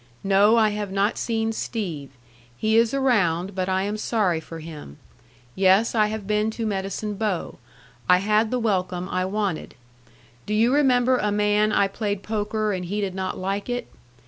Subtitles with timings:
[0.23, 2.09] No I have not seen Steve.
[2.57, 4.97] He is around but I am sorry for him.
[5.53, 7.59] Yes I have been to Medicine Bow.
[8.09, 9.75] I had the welcom I wanted.
[10.47, 13.89] Do you remember a man I played poker and he did not like it?